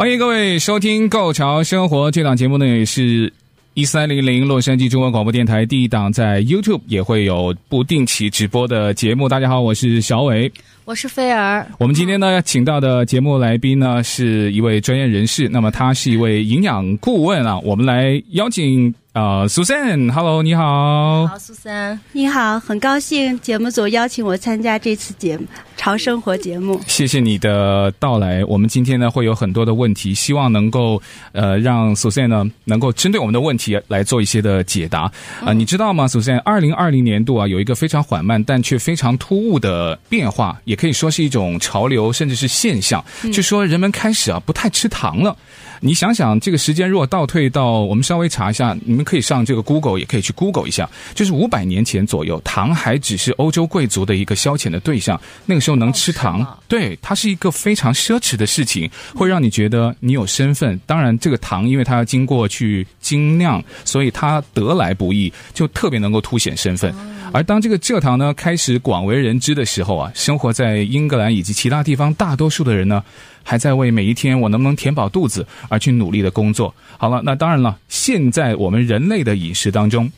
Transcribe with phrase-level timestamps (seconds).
[0.00, 3.30] 欢迎各位收听《购潮生活》这档节目呢，也是
[3.74, 9.28] 一三零零洛杉矶中文广播电台第一档，在 YouTube 也会有不定期直播的节目。
[9.28, 10.50] 大家好，我是小伟，
[10.86, 11.66] 我是菲儿。
[11.78, 17.58] 我们今天呢，请到的节目来宾呢，是一位专业人士，那么他是一位营养顾问啊。
[17.58, 18.94] 我们来邀请。
[19.12, 21.26] 啊、，Susan，Hello，你好。
[21.26, 25.44] 好，Susan，你好，很高兴节目组邀请我参加这次节目
[25.80, 26.78] 《潮生活》节目。
[26.86, 28.44] 谢谢你的到来。
[28.44, 31.00] 我们今天呢会有很多的问题，希望能够
[31.32, 35.04] 呃让 Susan 呢能够针对我们的问题来做一些的解答。
[35.04, 35.12] 啊、
[35.46, 36.38] 呃，你知道吗，Susan？
[36.40, 45.34] 二零二零年度啊有一个非常缓慢但却非常突兀的变化，也可以说是一种潮流，甚至是现象，就说人们开始啊不太吃糖了。
[45.82, 55.18] 你想想，这个时间如果倒退到我们稍微查一下，你们可以上这个 Google，也可以去 Google 一下，就是五百年前左右，糖还只是欧洲贵族的一个消遣的对象。
[55.46, 60.80] 那个时候能吃糖，对，它是一个非常奢侈的事情，会让你觉得你有身份。
[60.86, 66.94] 当然，这个糖因为它要经过去精酿，所以它得来不易，就特别能够凸显身份。
[67.32, 73.04] 而当这个蔗糖呢开始广为人知的时候啊，生活在英格兰以及其他地方大多数的人呢，
[73.44, 76.74] 还在为每一天我能不能填饱肚子而去努力的工作。
[76.98, 80.10] 好了，那当然了，现在我们人类的饮食当中，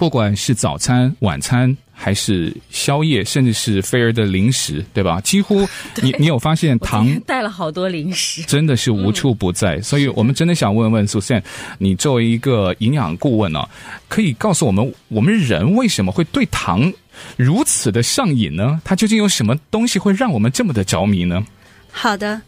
[0.00, 5.20] 不管是早餐、晚餐，还是宵夜，甚至是菲儿的零食，对吧？
[5.20, 5.68] 几乎
[6.02, 9.76] 你你有发现糖带了好多零食，真的是无处不在。
[9.76, 11.42] 嗯、所以我们真的想问问 Susan，
[11.76, 13.68] 你作为一个营养顾问呢、啊，
[14.08, 16.90] 可以告诉我们，我们人为什么会对糖
[17.36, 18.80] 如此的上瘾呢？
[18.82, 21.44] 它究竟有什么东西会让我们这么的着迷呢？
[21.92, 22.40] 好的。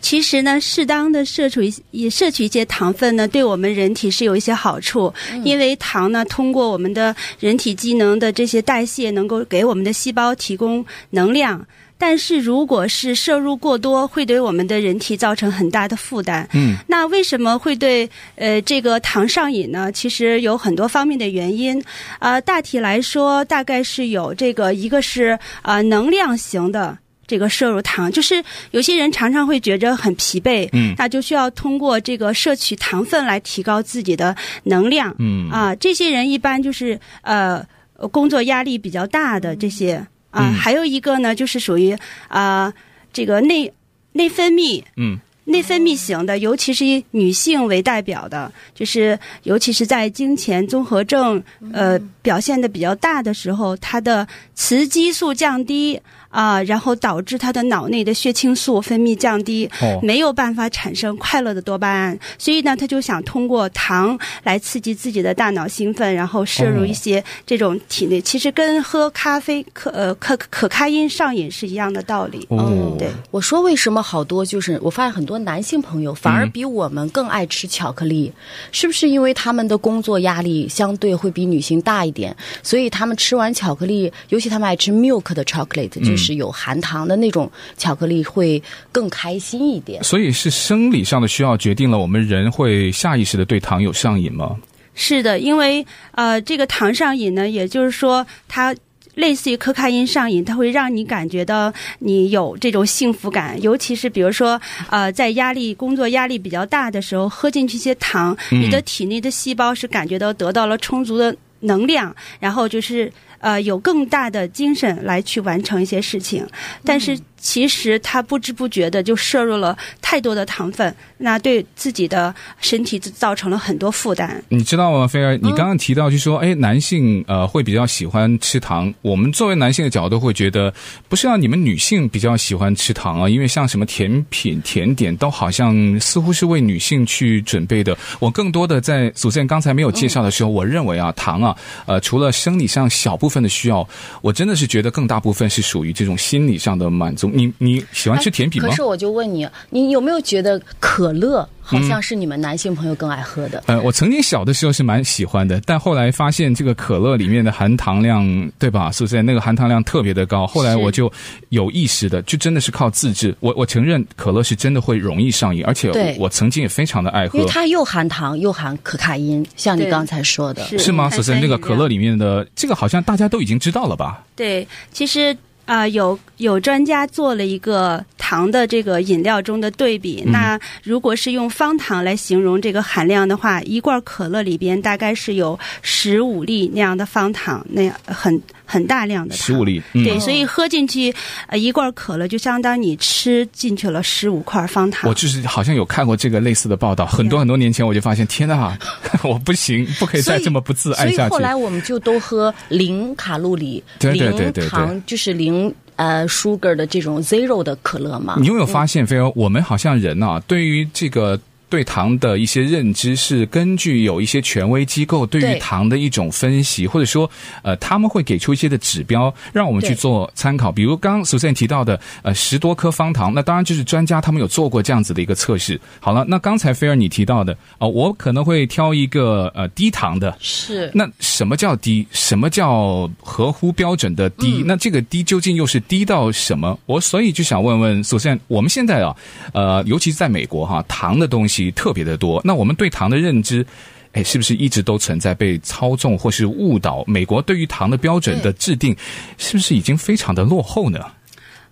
[0.00, 5.12] 其实呢，适当的摄取也摄取一些糖分呢，对我们人体是有一些好处。
[5.44, 11.66] 因为糖呢，通过我们的人体机能的这些代谢，能够给我们的细胞提供能量。
[12.00, 16.48] 但是，如果是摄入过多，会对我们的人体造成很大的负担。
[16.52, 19.90] 嗯，那为什么会对呃这个糖上瘾呢？
[19.90, 21.82] 其实有很多方面的原因。
[22.20, 26.96] 呃，大体来说，大概是有这个一个是呃能量型的。
[27.28, 34.34] 这个摄入糖，就是有些人常常会觉着很疲惫，嗯，那就需要通过这个摄取糖分来提高自己的
[34.64, 35.48] 能量，嗯。
[35.50, 37.64] 啊，这些人一般就是呃
[38.10, 41.96] 工作压力比较大的这些啊，还有一个呢，就是属于
[42.28, 42.72] 啊
[43.12, 43.72] 这个内
[44.12, 45.18] 内分泌，嗯。
[45.50, 59.68] 内分泌型的，尤其是以女性为代表的，就是尤其是在经前综合症呃表现的比较大的时候，它的雌激素降低啊、呃，然后导致他的脑内的血清素分泌降低，
[60.02, 72.46] 没有办法产生快乐的多巴胺，所以呢，他就想通过糖来刺激自己的大脑兴奋，然后摄入一些这种体内，其实跟喝咖啡可呃可可卡因上瘾是一样的道理。
[72.50, 75.38] 哦，对，我说为什么好多就是我发现很多。
[75.48, 88.62] 男性朋友反而比我们更爱吃巧克力，嗯，是不是因为他们的工作压力相对会比女性大一点，所以他们吃完巧克力，尤其他们爱吃 milk 的 chocolate，就是有含糖的那种巧克力，会
[88.92, 90.02] 更开心一点。
[90.04, 94.56] 所以是生理上的需要决定了我们人会下意识的对糖有上瘾吗？
[94.94, 98.74] 是的，因为呃，这个糖上瘾呢，也就是说它。
[99.14, 116.46] 类似于可卡因上瘾，它会让你感觉到你有这种幸福感，尤其是比如说，呃，在压力、工作压力比较大的时候，喝进去一些糖，你的体内的细胞是感觉到得到了充足的能量，然后就是呃有更大的精神来去完成一些事情，
[116.84, 117.18] 但是。
[117.40, 124.42] 其实他不知不觉的就摄入了太多的糖分，那对自己的身体造成了很多负担。
[124.48, 125.36] 你知道吗，菲儿？
[125.36, 128.92] 你刚刚提到就说，哎，男性呃会比较喜欢吃糖。
[129.02, 130.74] 我们作为男性的角度会觉得，
[131.08, 137.96] 不是让你们女性比较喜欢吃糖啊，因为像什么甜品、甜点都好像似乎是为女性去准备的。
[138.18, 141.56] 我更多的在祖先刚才没有介绍的时候，我认为啊，糖啊，
[141.86, 143.86] 呃，除了生理上小部分的需要，
[144.22, 147.30] 我真的是觉得更大部分是属于这种心理上的满足。
[147.32, 148.68] 你你喜欢吃甜品吗？
[148.68, 153.62] 可是我就问你，你有没有觉得可乐好像是你们男性朋友更爱喝的？
[153.66, 158.90] 呃，我曾经小的时候是蛮喜欢的，但后来发现这个可乐里面的含糖量，对吧？
[158.90, 160.46] 是不是那个含糖量特别的高？
[160.46, 161.12] 后来我就
[161.50, 163.36] 有意识的，就真的是靠自制。
[163.40, 171.10] 我我承认可乐是真的会容易上瘾，而且我，我曾经也非常的爱喝，因为它又含糖又含可卡因，像你刚才说的，是，是吗？
[171.10, 174.24] 首先，那个可乐里面的这个好像大家都已经知道了吧？
[174.34, 175.36] 对，其实。
[175.68, 180.22] 啊、呃，有有专家做了一个糖的这个饮料中的对比。
[180.24, 189.46] 嗯、那如果是用方糖来形容这个含量的话，一罐可乐里边大概是有十五粒那样的方糖，那样很很大量的糖。
[189.46, 191.12] 十五粒，嗯、对，所以喝进去
[191.46, 195.08] 呃一罐可乐就相当于你吃进去了十五块方糖。
[195.08, 198.78] 我就是好像有看过这个类似的报道，很多很多年前我就发现，天哪，
[199.24, 201.16] 我不行，不可以再这么不自爱下去。
[201.16, 205.74] 所以后来我们就都喝零卡路里、对对对对对零糖，就是零。
[205.96, 208.36] 呃，sugar 的这种 zero 的可乐嘛？
[208.38, 211.36] 你有没有发现，菲欧、嗯，我们好像人啊，对于这个。
[211.68, 217.30] 对糖的一些认知是根据有一些权威机构对于糖的一种分析，或者说，
[217.62, 220.72] 呃，他们会给出一些的指标，让我们去做参考。
[220.72, 225.78] 比如刚刚 Suzanne 提到的，呃，十多颗方糖，那当然就是专家他们有做过这样子的一个测试。
[226.00, 230.90] 好了，那刚才菲尔你提到的，啊、呃，我可能会挑一个呃低糖的，是。
[230.94, 232.06] 那什么叫低？
[232.10, 234.62] 什么叫合乎标准的低？
[234.62, 236.78] 嗯、那这个低究竟又是低到什么？
[236.86, 239.14] 我所以就想问问 Suzanne，我们现在啊，
[239.52, 241.57] 呃，尤其是在美国哈，糖的东西。
[241.72, 243.66] 特别的多，那我们对糖的认知，
[244.12, 247.04] 哎，是不是一直都存在被操纵或是误导？
[247.06, 248.96] 美国对于糖的标准的制定，
[249.36, 251.00] 是不是已经非常的落后呢？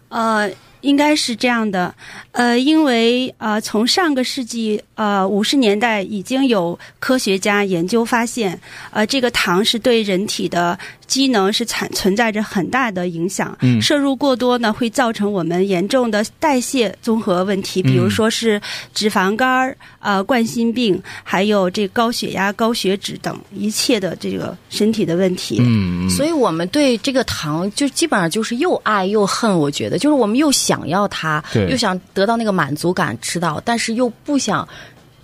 [0.08, 0.50] 呃。
[0.86, 1.92] 应该是这样的，
[2.32, 8.58] 呃，因为呃，从上个世纪呃五十年代已经有科学家研究发现，
[8.90, 13.56] 呃，这个糖是对人体的机能是产存在着很大的影响。
[13.62, 18.60] 嗯，摄入过多呢，会造成我们严重的代谢综合问题，比如说是
[18.92, 25.58] 脂肪肝儿、呃，冠心病，还有这高血压、高血脂等一切的这个身体的问题。
[25.60, 30.52] 嗯，所以我们对这个糖就基本上就是又爱又恨，我觉得就是我们又。
[30.56, 34.68] 想要它，又想得到那个满足感，吃到，但是又不想。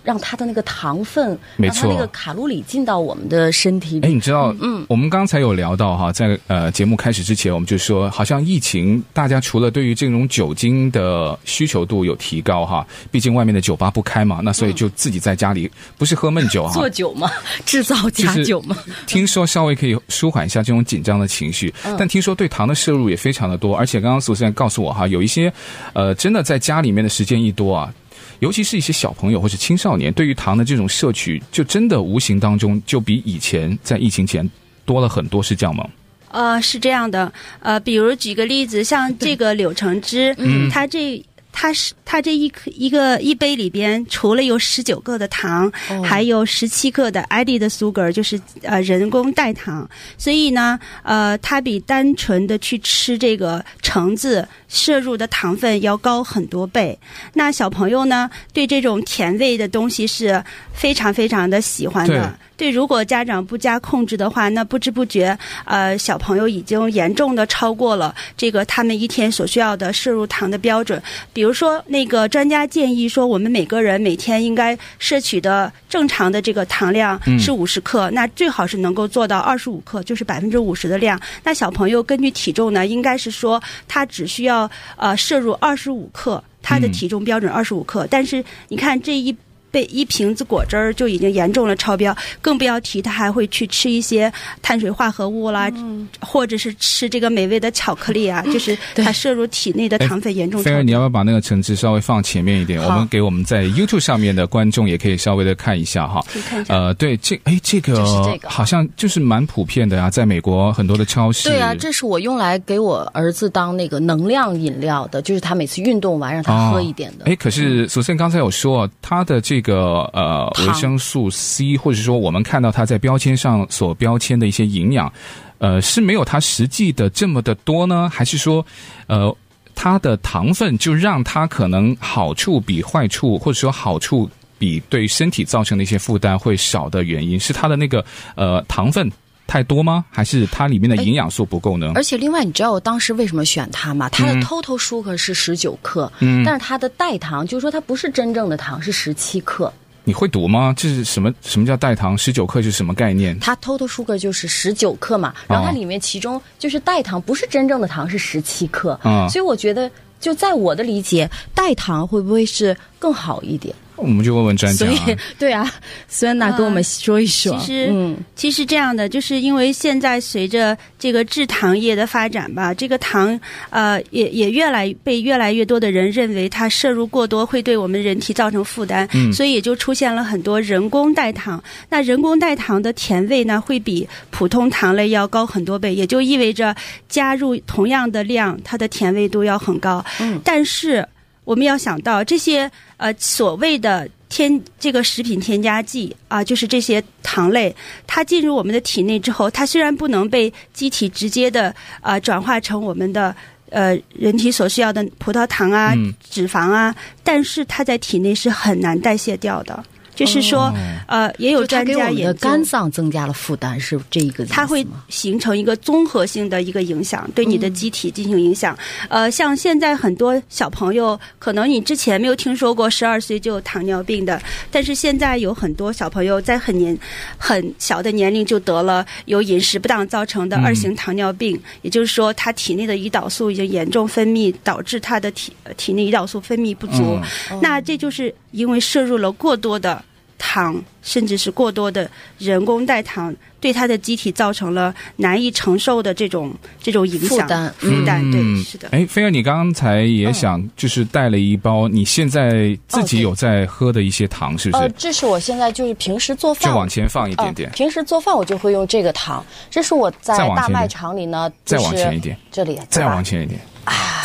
[0.03, 4.07] 让它的那个糖分，没错，让那个卡路里进到我们的身体里。
[4.07, 17.31] 哎，你知道，嗯，我们刚才有聊到哈，在呃节目开始之前，我们就说，好像疫情，大家除了对于这种酒精的需求度有提高哈，毕竟外面的酒吧不开嘛，那所以就自己在家里，不是喝闷酒哈， 做酒嘛？
[17.65, 18.75] 制造假酒嘛？
[19.07, 25.51] 听说稍微可以舒缓一下这种紧张的情绪，但听说对糖的摄入也非常的多，而且刚刚苏珊告诉我哈，有一些
[25.93, 27.93] 呃，真的在家里面的时间一多啊。
[28.39, 34.49] 尤其是一些小朋友或是青少年，对于糖的这种摄取，就真的无形当中就比以前在疫情前
[34.85, 35.87] 多了很多，是这样吗？
[36.29, 37.31] 呃，是这样的。
[37.59, 41.23] 呃，比如举个例子，像这个柳橙汁，嗯，它这。
[41.53, 49.87] 它是它这一颗一个一杯里边，除了有十九个的糖，哦、还有十七个的 added sugar，就是呃人工代糖。
[50.17, 56.97] 所以呢，呃，它比单纯的去吃这个橙子摄入的糖分要高很多倍。
[57.33, 62.37] 那小朋友呢，对这种甜味的东西是非常非常的喜欢的。
[62.63, 71.03] 对，如果家长不加控制的话，那不知不觉，呃，小朋友已经严重的超过了这个他们一天所需要的摄入糖的标准。
[71.33, 81.19] 比如说，那个专家建议说，我们每个人每天应该摄取的正常的这个糖量是五十克，嗯、那最好是能够做到二十五克，就是百分之五十的量。
[81.43, 88.05] 那小朋友根据体重呢，应该是说他只需要呃摄入二十五克，他的体重标准二十五克。
[88.05, 89.35] 嗯、但是你看这一。
[89.73, 100.73] 被一瓶子果汁儿就已经严重了超标，更不要提他还会去吃一些碳水化合物啦，嗯、或者是吃这个美味的巧克力啊，就是他摄入体内的糖分严重超标。
[100.73, 102.79] 菲儿，你要不要把那个橙汁稍微放前面一点？
[102.83, 106.23] 我们给我们在 YouTube 上面的观众也可以稍微的看一下哈。
[106.31, 106.75] 可以看一下。
[106.75, 111.49] 呃，对，这哎，这个这个好像就是蛮普遍的呀，在美国很多的超市。
[111.49, 117.25] 对啊，这是我用来给我儿子当那个能量饮料的，就是他每次运动完让他喝一点的。
[117.25, 119.62] 哎、哦，可是首先刚才有说他的这个。
[119.63, 125.11] 个呃维生素 C，或者说我们看到它在标签上所标签的一些营养，
[125.57, 128.07] 呃是没有它实际的这么的多呢？
[128.13, 128.63] 还是说
[129.07, 129.35] 呃
[129.73, 134.29] 它的糖分就让它可能好处比坏处，或者说好处
[134.59, 138.05] 比对身体造成的一些负担会少的原因，是它的那个
[138.35, 139.11] 呃糖分
[139.53, 140.03] 太多吗？
[140.09, 141.91] 还是它里面的营养素不够呢？
[141.93, 144.09] 而且另外，你知道我当时为什么选它吗？
[144.09, 149.71] 它的 total sugar 是十九克，嗯，但是它的代糖，就是说它不是真正的糖，是十七克。
[150.05, 150.73] 你会读吗？
[150.75, 151.31] 这是什么？
[151.43, 152.17] 什么叫代糖？
[152.17, 153.39] 十九克是什么概念？
[153.39, 158.99] 它 total sugar 就是十九克嘛，然后它里面其中就是代糖，不是真正的糖，是十七克。
[159.03, 159.87] 嗯，所以我觉得。
[160.19, 163.75] 就在我的理解，代糖会不会是更好一点？
[164.03, 164.85] 我们就问问专家。
[164.85, 165.71] 所以，对啊，
[166.07, 167.53] 孙安娜跟我们说一说。
[167.53, 181.63] 呃、其实，嗯，其实这样的，就是因为现在随着这个制糖业的发展吧，这个糖呃也也越来被越来越多的人认为它摄入过多会对我们人体造成负担，嗯，所以也就出现了很多人工代糖。
[181.89, 186.75] 那人工代糖的甜味呢，会比普通糖类要高很多倍，也就意味着
[187.07, 190.03] 加入同样的量，它的甜味度要很高。
[190.19, 191.07] 嗯，但是。
[191.43, 197.75] 我们要想到这些呃所谓的添这个食品添加剂啊，就是这些糖类，
[198.07, 203.35] 它进入我们的体内之后，它虽然不能被机体直接的呃转化成我们的
[203.69, 205.93] 呃人体所需要的葡萄糖啊、
[206.29, 209.83] 脂肪啊，但是它在体内是很难代谢掉的。
[210.15, 210.73] 就是说，哦、
[211.07, 214.45] 呃，也有专家研究，肝脏增加了负担，是这一个？
[214.45, 218.77] 它会形成一个综合性的一个影响，对你的机体进行影响。
[219.09, 226.97] 嗯、呃，像现在很多小朋友，可能你之前没有听说过十二岁就有糖尿病的，但是现在有很多小朋友在很年
[227.37, 237.17] 很小的年龄就得了由饮食不当造成的二型糖尿病，嗯、也就是说，他体内的胰岛素已经严重分泌，导致他的体体内胰岛素分泌不足。
[237.51, 240.01] 嗯、那这就是因为摄入了过多的。
[240.45, 248.29] 糖，甚至是过多的人工代糖，对他的机体造成了难以承受的这种这种影响负担负担。
[248.29, 248.89] 对，是的。
[248.91, 254.83] 哎，菲儿，你刚才也想就是带了一包，你现在自己有在喝的一些糖，是不是？
[254.83, 257.71] 呃，这是我现在就是平时做饭，就往前放一点点。
[257.71, 263.72] 平时做饭我就会用这个糖，这是我在大卖场里呢，再往前一点，这里再往前一点啊，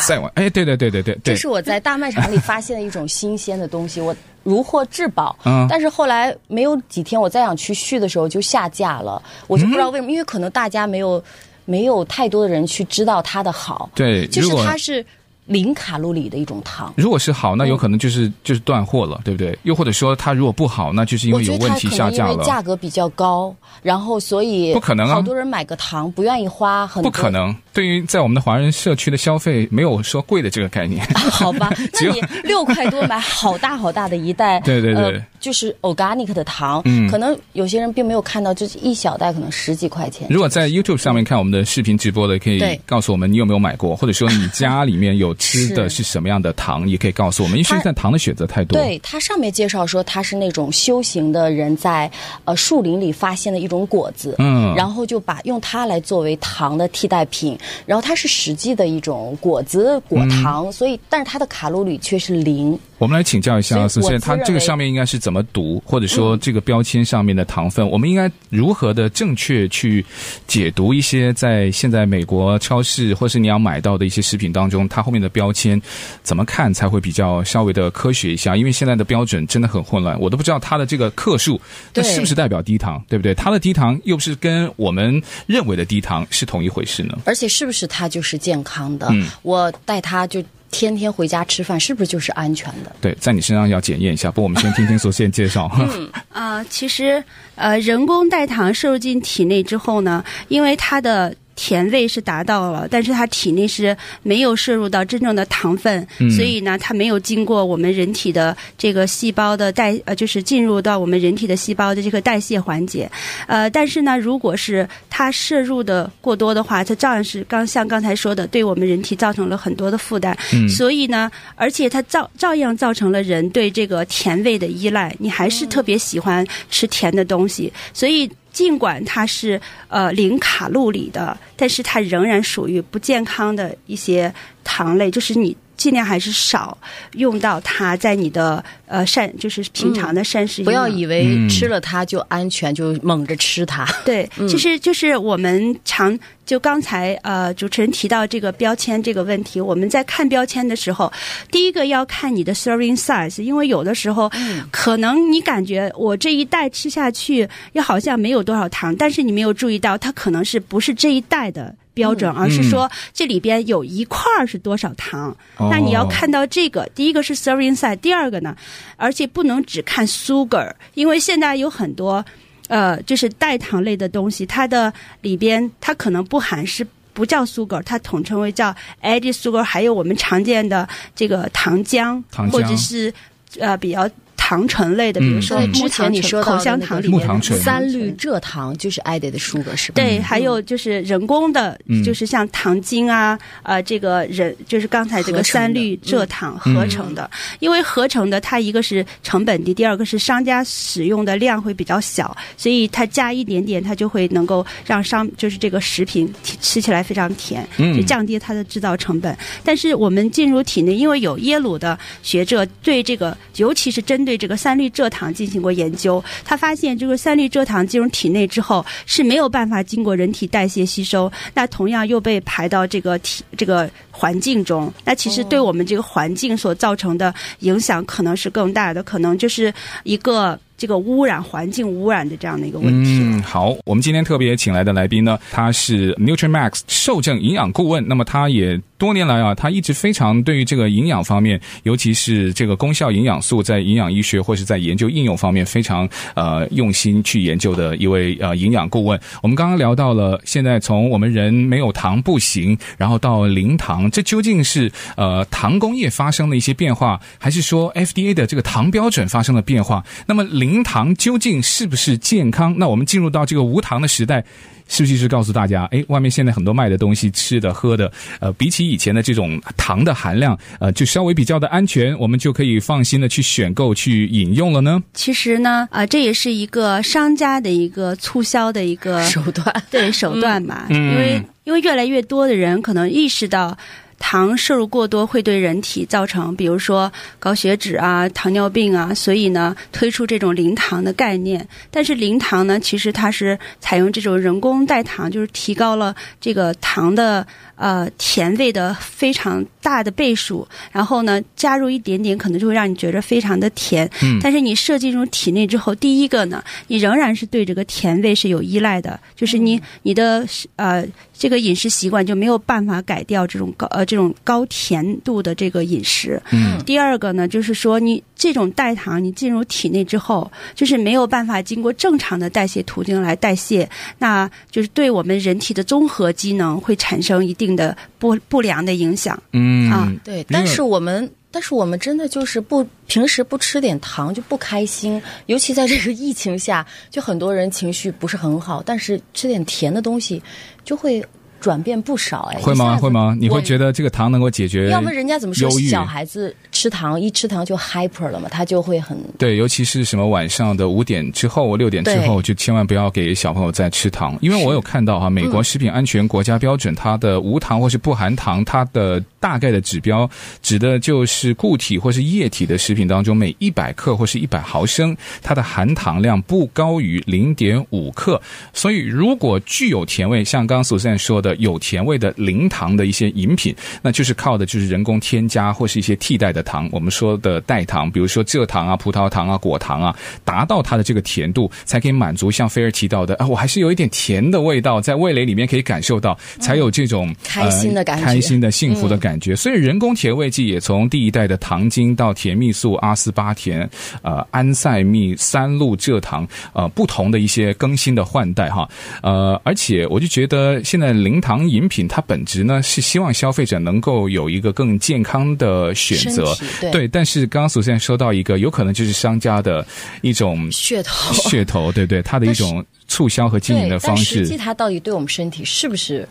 [0.07, 4.15] 再往哎，对对对对对，这是我在大卖场里发现的一种新鲜的东西，我。
[4.43, 11.21] 如获至宝，嗯，但是后来没有几天，我再想去续的时候就下架了，我就不知道为什么，嗯、因为可能大家没有
[11.65, 15.05] 没有太多的人去知道它的好，对，就是它是。
[15.49, 19.57] 零卡路里的一种糖，如果是好，那有可能就是、嗯、就是断货了，对不对？
[19.63, 22.33] 又或者说它如果不好，那就是因为有问题下架了。
[22.33, 27.09] 因为价格比较高，然后所以不可能啊，好多人买个糖不愿意花很多。
[27.09, 31.03] 不可能，对于在我们的华人社区的消费，没有说贵的这个概念。
[31.31, 40.27] 好吧，那你 六块多买好大好大的一袋， 对对对、呃，就是 organic 的糖，嗯，可能有些人并没有看到，就是一小袋可能十几块钱。
[40.29, 46.29] 如果在 YouTube 上面看我们的视频直播的，可以告诉我们你有没有买过，或者说你家里面有吃的 是什么？
[46.29, 48.79] 样的糖也可以告诉我们，因为现在糖的选择太多。
[48.79, 52.09] 对，它上面介绍说，它是那种修行的人在
[52.45, 62.79] 呃树林里发现的一种果子，嗯，然后就把用它来作为糖的替代品，然后它是实际的一种果子果糖，嗯、所以但是它的卡路里却是零。
[62.99, 70.05] 我们来请教一下，首先它这个上面应该是怎么读，或者说这个标签上面的糖分，嗯、我们应该如何的正确去
[70.45, 75.81] 解读一些在现在美国超市或是你要买到的一些食品当中，它后面的标签
[76.23, 78.57] 怎么看才会比较稍微的科学一下？
[78.57, 81.59] 因为现在的标准真的很混乱，我都不知道它的这个克数，
[81.93, 83.33] 那是不是代表低糖，对不对？
[83.33, 87.17] 它的低糖又不是跟我们认为的低糖是同一回事呢？
[87.23, 89.07] 而且是不是它就是健康的？
[89.11, 90.43] 嗯，我带它就。
[90.71, 92.95] 天天回家吃饭是不是就是安全的？
[93.01, 94.29] 对，在你身上要检验一下。
[94.29, 95.69] 不过我们先听听苏茜介绍。
[95.77, 97.23] 嗯啊、呃，其实
[97.55, 101.35] 呃，人工代糖摄入进体内之后呢，因为它的。
[101.61, 113.11] 甜味是达到了，但是它体内是没有摄入到真正的糖分，嗯、所以呢，它没有经过我们人体的这个细胞的代呃，就是进入到我们人体的细胞的这个代谢环节。
[113.45, 120.37] 呃，但是呢，如果是它摄入的过多的话，它照样是刚像刚才说的，对我们人体造成了很多的负担。
[120.53, 128.31] 嗯、所以呢，而且它照照样造成了人对这个甜味的依赖，你还是特别喜欢吃甜的东西，所以。
[128.51, 135.55] 尽管它是呃零卡路里的，但是它仍然属于不健康的一些糖类，就是你。
[135.79, 136.77] 尽量还是少
[137.13, 140.65] 用到它，在你的呃膳，就是平常的膳食、嗯。
[140.65, 143.87] 不要以为吃了它就安全，嗯、就猛着吃它。
[144.03, 151.09] 对，其实就是我们常就刚才呃主持人提到这个标签这个问题，我们在看标签的时候，
[151.49, 161.73] 第一个要看你的 serving size，因为有的时候、嗯、可能你感觉我这一袋吃下去又好像没有多少糖，但是你没有注意到它可能是不是这一袋的。
[161.99, 165.35] 标准，而是说这里边有一块儿是多少糖？
[165.59, 168.55] 嗯、那你要看到这个，第一个是 serving size，第二个呢，
[168.95, 172.23] 而且不能只看 sugar，因为现在有很多
[172.69, 183.13] 呃，就是代糖类的东西，它的里边它可能不含是不叫 sugar，它统称为叫 added sugar，还有我们常见的这个糖浆，糖浆或者是
[183.59, 184.09] 呃比较。
[184.49, 190.01] 糖醇类的，比如说之前你说的口香糖里面三氯蔗糖就是 added sugar 是吧？
[190.01, 197.29] 对，还有就是人工的，就是像糖精啊，呃，这个人就是刚才这个三氯蔗糖合成的，
[197.59, 209.37] 因为合成的它一个是成本低，第二个是商家使用的量会比较小，所以它加一点点，它就会能够让商就是这个食品吃起来非常甜，就降低它的制造成本。
[209.63, 229.71] 但是我们进入体内，因为有耶鲁的学者对这个，尤其是针对这个三氯蔗糖进行过研究，他发现这个三氯蔗糖进入体内之后是没有办法经过人体代谢吸收，那同样又被排到这个体这个环境中，那其实对我们这个环境所造成的影响可能是更大的，可能就是
[230.03, 230.57] 一个。
[230.79, 233.19] 这个污染环境污染的这样的一个问题。
[233.21, 238.07] 嗯，好，我们今天特别请来的来宾呢，他是 NutriMax 受证营养顾问。
[238.07, 249.19] 那么他也多年来啊，他一直非常对于这个营养方面，尤其是这个功效营养素在营养医学或是在研究应用方面非常呃用心去研究的一位呃营养顾问。
[249.41, 260.03] 我们刚刚聊到了，现在从我们人没有糖不行，然后到零糖，这究竟是呃糖工业发生的一些变化，还是说 FDA 的这个糖标准发生了变化？
[260.25, 262.75] 那么零糖究竟是不是健康？
[262.77, 264.43] 那我们进入到这个无糖的时代，
[264.89, 275.01] 是不是是告诉大家，哎，外面现在很多卖的东西，吃的喝的，呃，比起以前的这种糖的含量，呃，就稍微比较的安全，我们就可以放心的去选购去饮用了呢？
[275.13, 283.77] 其实呢，啊、呃，这也是一个商家的一个促销的一个手段，对手段嘛，嗯、因为因为越来越多的人可能意识到。
[284.19, 291.67] 糖摄入过多会对人体造成，比如说高血脂啊、糖尿病啊，所以呢，推出这种零糖的概念。
[291.89, 297.47] 但是零糖呢，其实它是采用这种人工代糖，就是提高了这个糖的。
[297.79, 304.05] 呃，甜味的非常大的倍数，然后呢，加入一点点，可能就会让你觉着非常的甜。
[304.21, 310.45] 嗯，但是你摄进入体内之后，第一个呢，你仍然是对这个甜味是有依赖的，就是你你的
[310.75, 316.41] 呃这个饮食习惯就没有办法改掉这种高呃这种高甜度的这个饮食。
[316.51, 327.69] 嗯，第二个呢，就是说你这种代糖你进入体内之后，就是没有办法经过正常的代谢途径来代谢，那就是对我们人体的综合机能会产生一定。
[327.69, 340.41] 的不不良的影响，嗯啊，对，但是我们，但是我们真的就是不平时不吃点糖就不开心，尤其在这个疫情下，就很多人情绪不是很好，但是吃点甜的东西
[340.83, 341.23] 就会。
[341.59, 342.97] 转变不少哎，会吗？
[342.97, 343.35] 会吗？
[343.39, 344.89] 你会觉得这个糖能够解决？
[344.89, 348.47] 要么人家怎么说小孩子吃糖一吃糖就 hyper 了嘛？
[348.49, 360.29] 他就会很对，尤其是什么晚上的五点之后、六点之后，就千万不要给小朋友再吃糖，因为我有看到哈，美国食品安全国家标准，它的无糖或是不含糖，它的大概的指标
[360.61, 368.41] 指的就是固体或是液体的食品当中，每一百克或是一百毫升，它的含糖量不高于零点五克。
[368.73, 371.48] 所以如果具有甜味，像刚刚 Suzanne 说的。
[371.55, 389.55] 有甜味的零糖的一些饮品，那就是靠的就是人工添加或是一些替代的糖，我们说的代糖，比如说蔗糖啊、葡萄糖啊、果糖啊，达到它的这个甜度，才可以满足像菲儿提到的啊，我还是有一点甜的味道在味蕾里面可以感受到，才有这种、嗯、开心的感觉、呃、开心的幸福的感觉。
[389.55, 393.89] 所以人工甜味剂也从第一代的糖精到甜蜜素、阿斯巴甜、
[394.21, 398.87] 呃安赛蜜、三鹿蔗糖，呃不同的一些更新的换代哈，
[399.21, 407.07] 呃而且我就觉得现在零糖饮品它本质呢是希望消费者能够有一个更健康的选择，对，对。
[407.07, 409.85] 但是刚刚首先说到一个，有可能就是商家的
[410.21, 414.43] 一种噱头，噱头，对对，它的一种促销和经营的方式。
[414.43, 416.27] 实际它到底对我们身体是不是？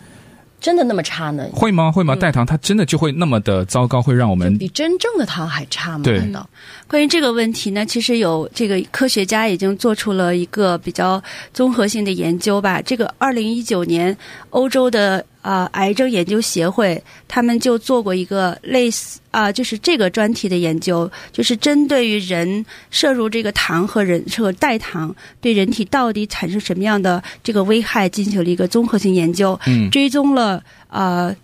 [0.59, 1.47] 真的那么差呢？
[1.53, 1.91] 会吗？
[1.91, 2.15] 会吗？
[2.15, 6.03] 代糖它真的就会那么的糟糕，会让我们比真正的糖还差吗？
[6.03, 6.21] 对。
[6.87, 11.21] 关于这个问题呢，其实有这个科学家已经做出了一个比较
[11.53, 12.81] 综合性的研究吧。
[12.81, 14.15] 这个二零一九年，
[14.49, 31.35] 欧洲的啊、呃、癌症研究协会他们就做过一个类似啊、呃，就是这个专题的研究，就是针对于人摄入这个糖和人这个代糖对人体到底产生什么样的这个危害进行了一个综合性研究，嗯，追踪了呃。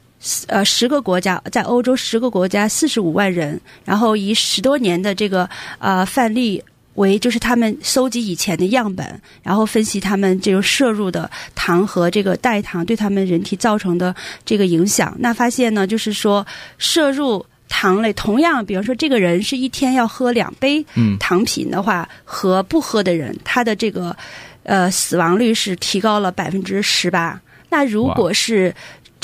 [0.47, 6.63] 呃，十个国家，在欧洲十个国家，四十五万人，然后以十多年的这个呃范例
[6.95, 15.15] 为，就是他们搜集以前的样本，然后分析他们这种摄入的糖和这个代糖对他们人体造成的这个影响。
[15.19, 16.45] 那发现呢，就是说
[16.77, 20.86] 摄入糖类，同样，比方说这个人是一天要喝两杯
[21.19, 24.15] 糖品的话，嗯、和不喝的人，他的这个
[24.63, 27.39] 呃死亡率是提高了百分之十八。
[27.69, 28.73] 那如果是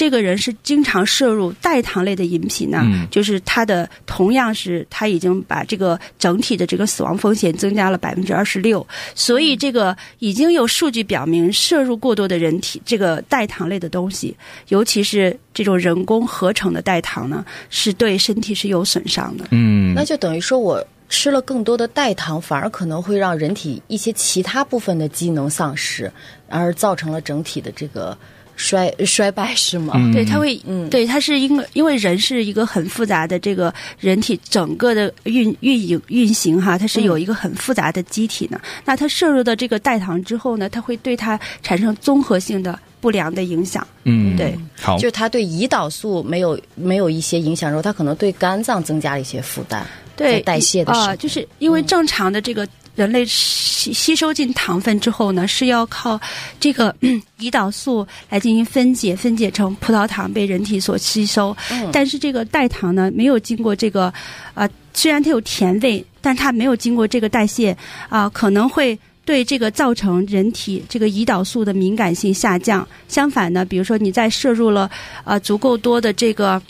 [0.01, 8.83] 这个人是经常摄入代糖类的饮品呢，嗯、就是他的同样是他已经把这个整体的这个死亡风险增加了百分之二十六。
[9.13, 14.35] 所以这个已经有数据表明，摄入过多的人体这个代糖类的东西，
[14.69, 19.45] 尤其是这种人工合成的代糖呢，是对身体是有损伤的。
[19.51, 20.83] 嗯，那就等于说我。
[21.13, 26.09] 吃了更多的代糖，反而可能会让人体一些其他部分的机能丧失，
[26.47, 28.17] 而造成了整体的这个
[28.61, 29.95] 衰衰败，是吗？
[29.97, 38.59] 嗯、对，它会，嗯，对，它是因为因为人是一个很复杂的这个人体整个的运运营运行哈，它是有一个很复杂的机体呢。
[38.63, 43.85] 嗯、那它摄入的这个代糖之后呢，它会对它产生综合性的不良的影响。
[44.03, 49.83] 嗯，对，好，就是它对胰岛素没有没有一些影响，然后它可能对肝脏增加了一些负担。
[50.15, 56.19] 对，代谢的时候，啊，就是因为正常的这个人类吸吸收进糖分之后呢，是要靠
[56.59, 56.93] 这个
[57.39, 61.55] 胰岛素来进行分解，分解成葡萄糖被人体所吸收。
[61.71, 64.13] 嗯，但是这个代糖呢，没有经过这个，
[64.53, 67.75] 呃，虽然它有甜味，但它没有经过这个代谢，
[68.09, 72.87] 啊，可能会对这个造成人体这个胰岛素的敏感性下降。
[73.07, 74.89] 相反呢，比如说你在摄入了
[75.23, 76.61] 呃足够多的这个。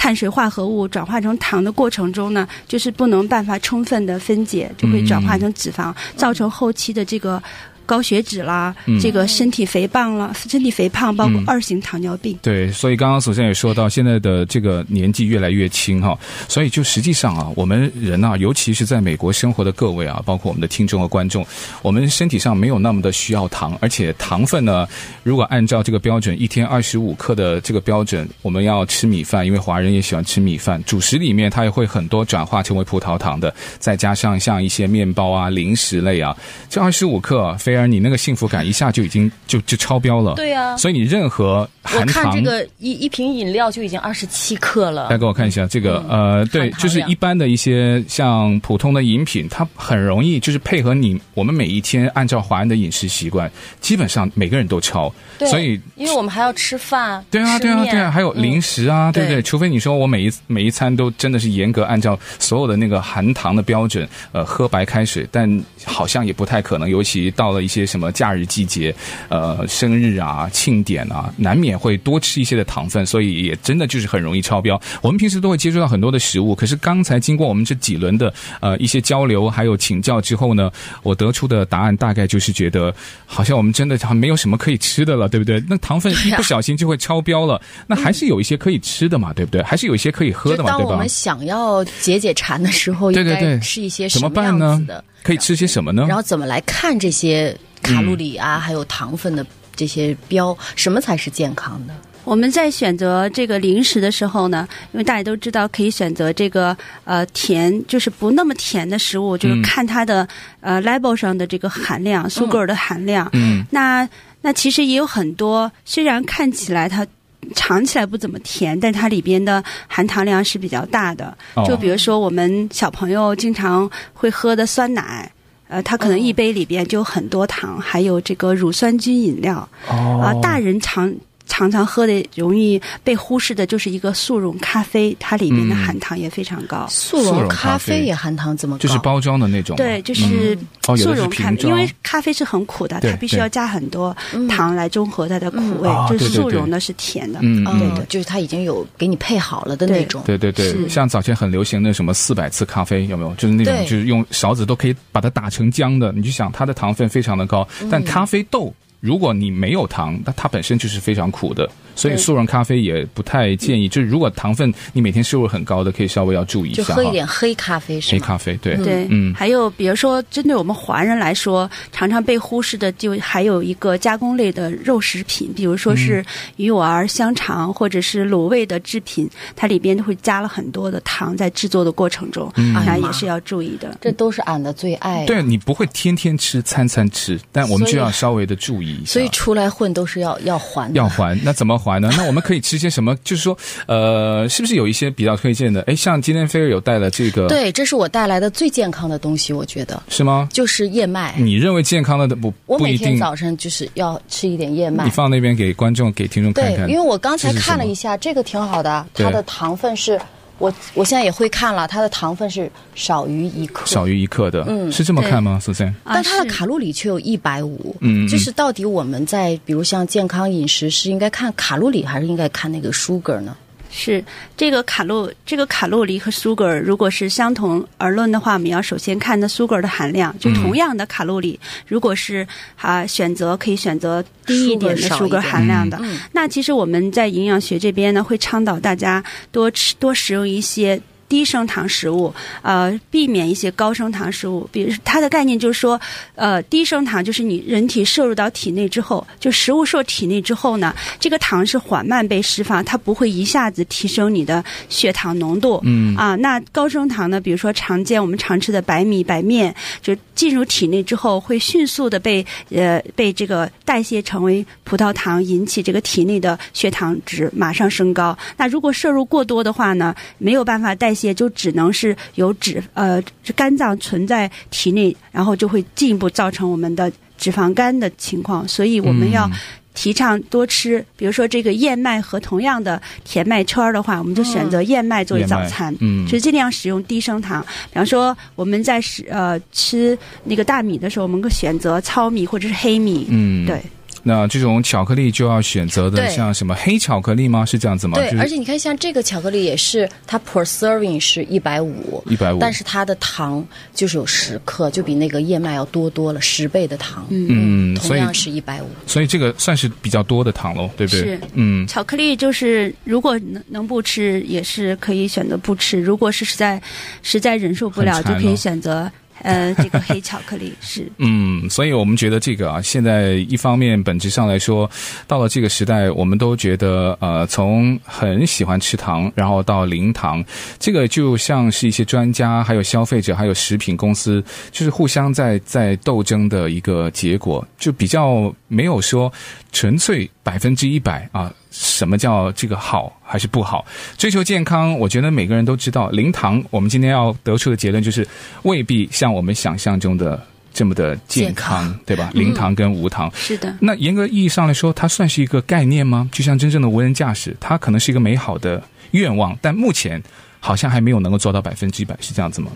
[0.00, 7.42] 碳水化合物转化成糖的过程中呢，就是不能办法充分的分解，就会转化成脂肪，造成后期的这个。
[7.90, 12.38] 高血脂啦，嗯、这个身体肥胖了，身体肥胖包括二型糖尿病。
[12.40, 21.44] 对，所以刚刚首先也说到，现在的这个年纪越来越轻哈，所以就实际上啊，我们人啊，尤其是在美国生活的各位啊，包括我们的听众和观众，
[21.82, 24.86] 我们身体上没有那么的需要糖，而且糖分呢，
[25.24, 36.36] 如果按照这个标准，一天二十五克的这个标准，我们要吃米饭，因为华人也喜欢吃米饭，主食里面它也会很多转化成为葡萄糖的，再加上像一些面包啊、零食类啊，
[36.68, 45.08] 这二十五克啊，非而你那个幸福感一下就已经就就超标了，对呀、啊，所以你任何含糖，我看这个一一瓶饮料就已经二十七克了。
[45.08, 59.36] 来给我看一下这个，嗯、呃，对，就是一般的一些像普通的饮品，它很容易就是配合你我们每一天按照华人的饮食习惯，基本上每个人都超，对所以因为我们还要吃饭，对啊，对啊，对啊，还有零食啊，嗯、对不对？
[59.36, 68.94] 对，除非你说我每一每一餐都真的是严格按照所有的那个含糖的标准，呃，喝白开水，但好像也不太可能，尤其到了一些什么假日季节。
[69.28, 74.80] 呃，生日啊、庆典啊，难免会多吃一些的糖分，所以也真的就是很容易超标。
[75.00, 80.70] 我们平时都会接触到很多的食物，可是刚才经过我们这几轮的呃一些交流还有请教之后呢，
[81.04, 82.92] 我得出的答案大概就是觉得，
[83.24, 85.62] 好像我们真的还没有什么可以吃的了，对不对？
[85.68, 89.62] 那糖分一不小心就会超标了，那还是有一些可以吃的嘛，对不对？
[89.62, 90.78] 还是有一些可以喝的嘛，对吧？
[90.78, 94.84] 当我们想要解解馋的时候，对对对，吃一些什么办呢？
[95.22, 96.04] 可以吃些什么呢？
[96.08, 97.56] 然后怎么来看这些？
[97.82, 101.94] 卡路里啊，还有糖分的这些标，什么才是健康的？
[102.24, 110.28] 我们在选择这个零食的时候呢，因为大家都知道可以选择这个呃甜，就是不那么甜的食物，就是看它的
[110.60, 113.26] 呃 label 上的这个含量，sugar 的含量。
[113.32, 113.64] 嗯。
[113.70, 114.06] 那
[114.42, 117.06] 那其实也有很多，虽然看起来它
[117.54, 121.36] 尝起来不怎么甜，但它里边的含糖量是比较大的。
[121.66, 125.30] 就比如说我们小朋友经常会喝的酸奶。
[125.72, 129.68] 呃，它可能一杯里边就有很多糖，哦、还有这个乳酸菌饮料。
[129.88, 131.14] 哦，啊，大人常。
[131.50, 136.86] 常常喝的容易被忽视的就是一个速溶咖啡，它里面的含糖也非常高。
[136.88, 138.78] 速溶咖啡也含糖这么高？
[138.78, 139.76] 就是包装的那种。
[139.76, 140.56] 对，就是
[140.96, 144.16] 速溶咖啡，因为咖啡是很苦的，它必须要加很多
[144.48, 145.90] 糖来中和它的苦味。
[146.08, 150.22] 就是速溶的是甜的，嗯，对对，就是它已经有给你配好了的那种。
[150.24, 153.34] 对对对，像早前很流行的什么四百次咖啡，有没有？
[153.34, 156.12] 就是那种就是用勺子都可以把它打成浆的。
[156.12, 158.72] 你就想它的糖分非常的高，但咖啡豆。
[159.00, 161.68] 如果你没有糖，那它本身就是非常苦的。
[162.00, 166.82] 所以速溶咖啡也不太建议，就是如果糖分你每天摄入很高的，可以稍微要注意一下。
[166.82, 168.20] 就喝一点黑咖啡是吗？
[168.20, 169.34] 黑咖啡对对，嗯。
[169.34, 176.24] 还有比如说，针对我们华人来说，常常被忽视的就还有一个加工类的肉食品，比如说是
[176.56, 183.96] 鱼丸、香肠或者是卤味的制品，它里边都会加了很多的糖在制作的过程中，那也是要注意的。
[184.00, 185.24] 这都是俺的最爱。
[185.26, 189.12] 对，你不会天天吃，餐餐吃，但我们就要稍微的注意一下。
[189.12, 191.38] 所以出来混都是要要还，要还。
[191.44, 191.89] 那怎么还？
[191.98, 193.16] 那我们可以吃些什么？
[193.24, 195.82] 就是说，呃，是不是有一些比较推荐的？
[195.82, 200.48] 哎，像今天菲儿有带了这个，对，这是我带来的最健康的东西，我觉得是吗？
[200.52, 201.34] 就是燕麦。
[201.38, 202.52] 你认为健康的不？
[202.66, 205.04] 我每天早晨就是要吃一点燕麦。
[205.04, 206.86] 你放那边给观众、给听众看看。
[206.86, 210.20] 对，因为我刚才看了一下，这个挺好的，它的糖分是
[210.60, 223.56] 我我现在也会看了，它的糖分是少于一克，少于一克的，嗯，是这么看吗？Suzanne，但它的卡路里却有一百五，嗯，就是到底我们在比如像健康饮食是应该看卡路里，还是应该看那个 sugar 呢？
[223.90, 224.24] 是
[224.56, 230.34] 这个卡路这个卡路里和 sugar 如果是相同而论的话，我们要首先看的 sugar 的含量。
[230.38, 241.00] 就同样的卡路里，嗯、如果是啊选择可以选择低一点的 sugar 含量的，嗯、那其实我们在营养学这边呢，会倡导大家多吃多食用一些。
[241.30, 244.68] 低升糖食物，呃，避免一些高升糖食物。
[244.72, 245.98] 比如它的概念就是说，
[246.34, 255.80] 呃，低升糖就是你人体摄入到体内之后，就食物摄体内之后呢，这个糖是缓慢被释放，它不会一下子提升你的血糖浓度。
[255.84, 268.34] 嗯啊，那高升糖呢，比如说常见我们常吃的白米、白面，就进入体内之后会迅速的被呃被这个代谢成为葡萄糖，引起这个体内的血糖值马上升高。
[268.56, 271.34] 那如果摄入过多的话呢，没有办法代谢。
[271.34, 273.22] 就只能是由脂呃
[273.54, 278.66] 肝脏存在体内，然后就会进一步造成我们的脂肪肝的情况。
[278.66, 279.48] 所以我们要
[279.94, 287.60] 提倡多吃，嗯、比如说这个燕麦和同样的甜麦圈儿的话，我们就选择燕麦作为早餐，嗯，就尽量使用低升糖。
[287.90, 293.82] 比方说我们在食呃吃那个大米的时候，我们可选择糙米或者是黑米，嗯，对。
[294.22, 297.64] 那这种巧克力就要选择的像什么黑巧克力吗？
[297.64, 298.18] 是这样子吗？
[298.18, 307.26] 对，就是、而且你看，像这个巧克力也是，它 per serving 是一百五，一百五，但是它的糖就是有十克，就比那个燕麦要多多了十倍的糖。
[307.30, 311.20] 嗯，同样是一百五，所以这个算是比较多的糖喽，对不对？
[311.22, 316.80] 是，嗯，巧克力就是如果能能不吃，也是可以选择不吃；如果是实在
[317.22, 319.10] 实在忍受不了，就可以选择。
[319.42, 324.90] 呃，这个黑巧克力是 嗯，所以我们觉得这个啊，现在一方面本质上来说，
[325.26, 330.44] 到了这个时代，我们都觉得呃，从很喜欢吃糖，然后到零糖，
[330.78, 339.32] 这个就像是一些专家、还有消费者、还有食品公司，就是互相在在斗争的一个结果，就比较没有说
[339.72, 341.52] 纯粹百分之一百啊。
[341.70, 343.84] 什么叫这个好还是不好？
[344.18, 346.08] 追求健康，我觉得每个人都知道。
[346.10, 348.26] 零糖，我们今天要得出的结论就是，
[348.62, 352.30] 未必像我们想象中的这么的健康，健康对吧？
[352.34, 353.72] 零糖跟无糖，嗯、是的。
[353.80, 356.28] 那严格意义上来说，它算是一个概念吗？
[356.32, 360.20] 就像真正的无人驾驶，它可能是一个美好的愿望，但目前
[360.58, 362.72] 好像还没有能够做到百分之百，是这样子吗？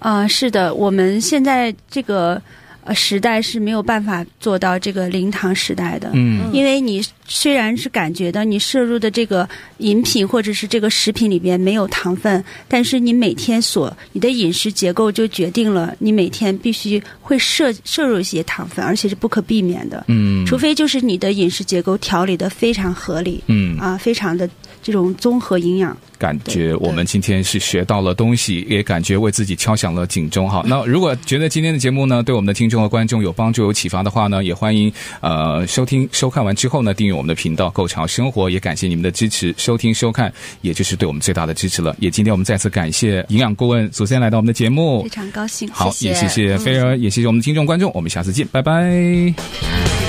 [0.00, 0.74] 啊、呃，是的。
[0.74, 2.42] 我们现在这个。
[2.94, 9.48] 时代是没有办法做到这个零糖时代的，嗯，因为你虽然是感觉到你摄入的这个
[9.78, 24.48] 饮品或者是这个食品里边没有糖分，但是你每天所你的饮食结构就决定了你每天必须会摄摄入一些糖分，而且是不可避免的，嗯，除非就是你的饮食结构调理的非常合理，嗯，啊，非常的
[24.82, 25.96] 这种综合营养。
[26.18, 30.50] 感觉我们今天是学到了东西，也感觉为自己敲响了警钟。
[30.50, 38.50] 好， 那如果觉得今天的节目呢，对我们的听众和观众有帮助、有启发的话呢，也欢迎呃收听、收看完之后呢，订阅我们的频道“购潮生活”。
[38.50, 41.94] 也感谢你们的支持，收听、收看，也就是对我们最大的支持了。
[42.00, 45.68] 也今天我们再次感谢营养顾问祖先来到我们的节目，非常高兴。
[45.70, 50.07] 好，谢谢也谢谢菲儿，嗯、也谢谢我们的听众观众，我们下次见，拜拜。